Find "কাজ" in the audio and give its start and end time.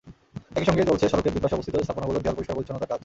2.91-2.99